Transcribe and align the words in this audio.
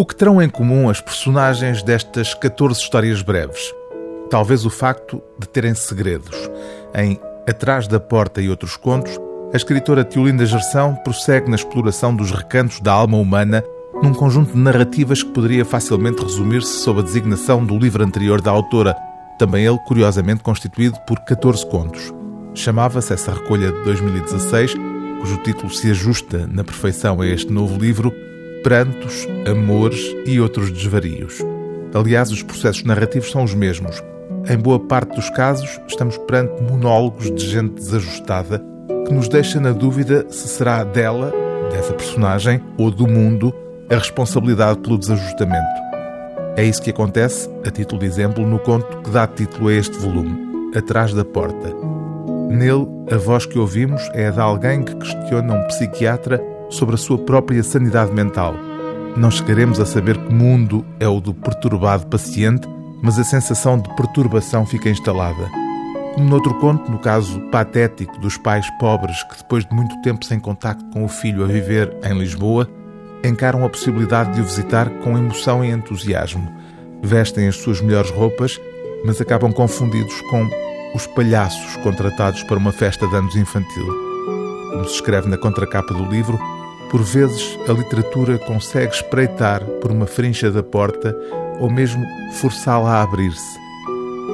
O 0.00 0.06
que 0.06 0.16
terão 0.16 0.40
em 0.40 0.48
comum 0.48 0.88
as 0.88 0.98
personagens 0.98 1.82
destas 1.82 2.32
14 2.32 2.80
histórias 2.80 3.20
breves? 3.20 3.70
Talvez 4.30 4.64
o 4.64 4.70
facto 4.70 5.22
de 5.38 5.46
terem 5.46 5.74
segredos. 5.74 6.34
Em 6.94 7.20
Atrás 7.46 7.86
da 7.86 8.00
Porta 8.00 8.40
e 8.40 8.48
Outros 8.48 8.78
Contos, 8.78 9.18
a 9.52 9.56
escritora 9.58 10.02
Tiolinda 10.02 10.46
Gerção 10.46 10.94
prossegue 11.04 11.50
na 11.50 11.56
exploração 11.56 12.16
dos 12.16 12.30
recantos 12.30 12.80
da 12.80 12.94
alma 12.94 13.18
humana 13.18 13.62
num 14.02 14.14
conjunto 14.14 14.52
de 14.52 14.58
narrativas 14.58 15.22
que 15.22 15.32
poderia 15.32 15.66
facilmente 15.66 16.22
resumir-se 16.22 16.78
sob 16.82 17.00
a 17.00 17.04
designação 17.04 17.62
do 17.62 17.78
livro 17.78 18.02
anterior 18.02 18.40
da 18.40 18.50
autora, 18.50 18.96
também 19.38 19.66
ele 19.66 19.78
curiosamente 19.86 20.42
constituído 20.42 20.98
por 21.06 21.20
14 21.26 21.66
contos. 21.66 22.10
Chamava-se 22.54 23.12
essa 23.12 23.34
recolha 23.34 23.70
de 23.70 23.84
2016, 23.84 24.74
cujo 25.20 25.36
título 25.42 25.70
se 25.70 25.90
ajusta 25.90 26.46
na 26.46 26.64
perfeição 26.64 27.20
a 27.20 27.26
este 27.26 27.52
novo 27.52 27.78
livro, 27.78 28.10
Prantos, 28.62 29.26
Amores 29.50 30.14
e 30.26 30.38
Outros 30.38 30.70
Desvarios. 30.70 31.38
Aliás, 31.94 32.30
os 32.30 32.42
processos 32.42 32.84
narrativos 32.84 33.30
são 33.30 33.42
os 33.42 33.54
mesmos. 33.54 34.02
Em 34.48 34.58
boa 34.58 34.78
parte 34.78 35.16
dos 35.16 35.30
casos, 35.30 35.80
estamos 35.88 36.18
perante 36.18 36.62
monólogos 36.62 37.34
de 37.34 37.46
gente 37.46 37.74
desajustada 37.74 38.62
que 39.06 39.14
nos 39.14 39.28
deixa 39.28 39.58
na 39.58 39.72
dúvida 39.72 40.26
se 40.28 40.46
será 40.46 40.84
dela, 40.84 41.32
dessa 41.72 41.94
personagem, 41.94 42.60
ou 42.76 42.90
do 42.90 43.08
mundo, 43.08 43.52
a 43.88 43.94
responsabilidade 43.94 44.78
pelo 44.80 44.98
desajustamento. 44.98 45.80
É 46.56 46.62
isso 46.62 46.82
que 46.82 46.90
acontece, 46.90 47.48
a 47.66 47.70
título 47.70 48.00
de 48.00 48.06
exemplo, 48.06 48.46
no 48.46 48.58
conto 48.58 48.98
que 48.98 49.10
dá 49.10 49.26
título 49.26 49.68
a 49.68 49.72
este 49.72 49.96
volume, 49.96 50.38
Atrás 50.76 51.14
da 51.14 51.24
Porta. 51.24 51.74
Nele, 52.50 52.86
a 53.10 53.16
voz 53.16 53.46
que 53.46 53.58
ouvimos 53.58 54.02
é 54.12 54.28
a 54.28 54.30
de 54.30 54.40
alguém 54.40 54.82
que 54.82 54.94
questiona 54.96 55.54
um 55.54 55.66
psiquiatra 55.68 56.40
sobre 56.70 56.94
a 56.94 56.98
sua 56.98 57.18
própria 57.18 57.62
sanidade 57.62 58.12
mental. 58.12 58.54
Não 59.16 59.30
chegaremos 59.30 59.80
a 59.80 59.86
saber 59.86 60.16
que 60.16 60.32
mundo 60.32 60.84
é 60.98 61.08
o 61.08 61.20
do 61.20 61.34
perturbado 61.34 62.06
paciente, 62.06 62.68
mas 63.02 63.18
a 63.18 63.24
sensação 63.24 63.78
de 63.78 63.94
perturbação 63.96 64.64
fica 64.64 64.88
instalada. 64.88 65.50
Como 66.14 66.28
noutro 66.28 66.54
conto, 66.54 66.90
no 66.90 66.98
caso 66.98 67.40
patético 67.50 68.18
dos 68.18 68.36
pais 68.36 68.68
pobres 68.78 69.22
que, 69.24 69.38
depois 69.38 69.64
de 69.64 69.74
muito 69.74 70.00
tempo 70.02 70.24
sem 70.24 70.38
contacto 70.38 70.84
com 70.90 71.04
o 71.04 71.08
filho 71.08 71.44
a 71.44 71.46
viver 71.46 71.96
em 72.04 72.18
Lisboa, 72.18 72.68
encaram 73.24 73.64
a 73.64 73.68
possibilidade 73.68 74.34
de 74.34 74.40
o 74.40 74.44
visitar 74.44 74.88
com 75.00 75.16
emoção 75.16 75.64
e 75.64 75.70
entusiasmo. 75.70 76.50
Vestem 77.02 77.48
as 77.48 77.56
suas 77.56 77.80
melhores 77.80 78.10
roupas, 78.10 78.60
mas 79.04 79.20
acabam 79.20 79.52
confundidos 79.52 80.20
com 80.22 80.48
os 80.94 81.06
palhaços 81.06 81.76
contratados 81.76 82.42
para 82.42 82.58
uma 82.58 82.72
festa 82.72 83.06
de 83.06 83.16
anos 83.16 83.36
infantil. 83.36 83.86
Como 84.70 84.84
se 84.84 84.94
escreve 84.94 85.28
na 85.28 85.38
contracapa 85.38 85.94
do 85.94 86.04
livro, 86.04 86.38
por 86.90 87.02
vezes 87.02 87.56
a 87.68 87.72
literatura 87.72 88.36
consegue 88.38 88.92
espreitar 88.92 89.64
por 89.80 89.92
uma 89.92 90.06
frincha 90.06 90.50
da 90.50 90.62
porta 90.62 91.16
ou 91.60 91.70
mesmo 91.70 92.04
forçá-la 92.40 92.96
a 92.96 93.02
abrir-se. 93.02 93.58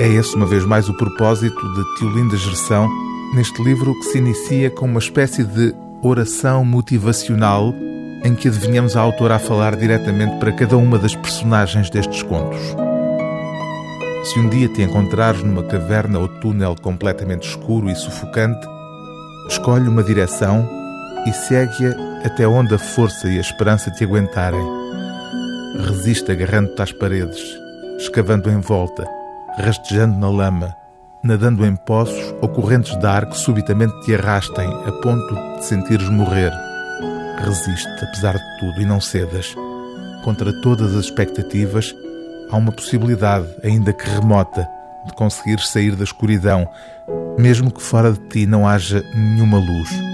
É 0.00 0.08
esse, 0.08 0.34
uma 0.34 0.46
vez 0.46 0.64
mais, 0.64 0.88
o 0.88 0.96
propósito 0.96 1.74
de 1.74 1.94
Tiolinda 1.96 2.36
Gerção 2.36 2.88
neste 3.34 3.62
livro 3.62 3.94
que 4.00 4.06
se 4.06 4.18
inicia 4.18 4.70
com 4.70 4.86
uma 4.86 4.98
espécie 4.98 5.44
de 5.44 5.74
oração 6.02 6.64
motivacional 6.64 7.72
em 8.24 8.34
que 8.34 8.48
adivinhamos 8.48 8.96
a 8.96 9.00
autora 9.00 9.36
a 9.36 9.38
falar 9.38 9.76
diretamente 9.76 10.38
para 10.38 10.52
cada 10.52 10.76
uma 10.76 10.98
das 10.98 11.14
personagens 11.14 11.88
destes 11.88 12.22
contos. 12.22 12.60
Se 14.24 14.38
um 14.38 14.48
dia 14.48 14.68
te 14.68 14.82
encontrares 14.82 15.42
numa 15.42 15.62
caverna 15.62 16.18
ou 16.18 16.28
túnel 16.28 16.74
completamente 16.82 17.48
escuro 17.48 17.88
e 17.88 17.94
sufocante, 17.94 18.66
escolhe 19.48 19.88
uma 19.88 20.02
direção 20.02 20.79
e 21.26 21.32
segue-a 21.32 22.26
até 22.26 22.46
onde 22.46 22.74
a 22.74 22.78
força 22.78 23.28
e 23.28 23.38
a 23.38 23.40
esperança 23.40 23.90
te 23.90 24.04
aguentarem. 24.04 24.64
Resiste 25.86 26.32
agarrando-te 26.32 26.82
às 26.82 26.92
paredes, 26.92 27.42
escavando 27.98 28.50
em 28.50 28.60
volta, 28.60 29.06
rastejando 29.58 30.18
na 30.18 30.28
lama, 30.28 30.74
nadando 31.22 31.64
em 31.64 31.76
poços 31.76 32.34
ou 32.40 32.48
correntes 32.48 32.96
de 32.96 33.06
ar 33.06 33.26
que 33.26 33.38
subitamente 33.38 33.98
te 34.04 34.14
arrastem 34.14 34.68
a 34.86 34.92
ponto 35.02 35.34
de 35.34 35.58
te 35.58 35.64
sentires 35.66 36.08
morrer 36.08 36.52
resiste, 37.40 37.88
apesar 38.02 38.34
de 38.34 38.58
tudo, 38.58 38.80
e 38.80 38.84
não 38.84 39.00
cedas. 39.00 39.54
Contra 40.22 40.52
todas 40.60 40.94
as 40.94 41.06
expectativas, 41.06 41.94
há 42.50 42.56
uma 42.56 42.72
possibilidade, 42.72 43.46
ainda 43.64 43.92
que 43.92 44.08
remota, 44.08 44.68
de 45.06 45.12
conseguir 45.14 45.58
sair 45.60 45.96
da 45.96 46.04
escuridão, 46.04 46.68
mesmo 47.38 47.70
que 47.70 47.82
fora 47.82 48.12
de 48.12 48.20
ti 48.28 48.46
não 48.46 48.66
haja 48.66 49.02
nenhuma 49.14 49.58
luz. 49.58 50.09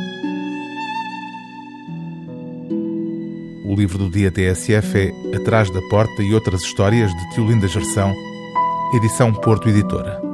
O 3.68 3.74
livro 3.74 3.98
do 3.98 4.08
dia 4.08 4.30
TSF 4.30 4.96
é 4.96 5.36
Atrás 5.36 5.68
da 5.70 5.82
Porta 5.90 6.22
e 6.22 6.32
Outras 6.32 6.62
Histórias 6.62 7.12
de 7.12 7.30
Tiolinda 7.30 7.66
Gerção, 7.66 8.14
edição 8.94 9.32
Porto 9.32 9.68
Editora. 9.68 10.25